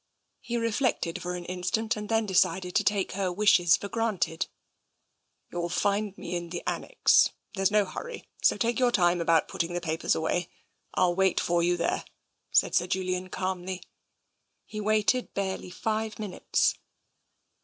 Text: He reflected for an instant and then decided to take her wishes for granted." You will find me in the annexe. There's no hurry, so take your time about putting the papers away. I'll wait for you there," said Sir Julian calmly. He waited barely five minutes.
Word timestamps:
He 0.39 0.57
reflected 0.57 1.21
for 1.21 1.35
an 1.35 1.45
instant 1.45 1.95
and 1.95 2.09
then 2.09 2.25
decided 2.25 2.73
to 2.73 2.83
take 2.83 3.11
her 3.11 3.31
wishes 3.31 3.77
for 3.77 3.87
granted." 3.87 4.47
You 5.51 5.59
will 5.59 5.69
find 5.69 6.17
me 6.17 6.35
in 6.35 6.49
the 6.49 6.63
annexe. 6.65 7.29
There's 7.53 7.69
no 7.69 7.85
hurry, 7.85 8.27
so 8.41 8.57
take 8.57 8.79
your 8.79 8.91
time 8.91 9.21
about 9.21 9.47
putting 9.47 9.73
the 9.73 9.79
papers 9.79 10.15
away. 10.15 10.49
I'll 10.95 11.13
wait 11.13 11.39
for 11.39 11.61
you 11.61 11.77
there," 11.77 12.03
said 12.49 12.73
Sir 12.73 12.87
Julian 12.87 13.29
calmly. 13.29 13.83
He 14.65 14.81
waited 14.81 15.35
barely 15.35 15.69
five 15.69 16.17
minutes. 16.17 16.73